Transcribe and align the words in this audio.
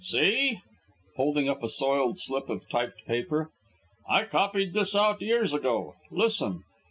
"See," 0.03 0.57
holding 1.15 1.47
up 1.47 1.61
a 1.61 1.69
soiled 1.69 2.17
slip 2.17 2.49
of 2.49 2.67
typed 2.67 3.05
paper, 3.05 3.51
"I 4.09 4.23
copied 4.23 4.73
this 4.73 4.95
out 4.95 5.21
years 5.21 5.53
ago. 5.53 5.93
Listen. 6.09 6.63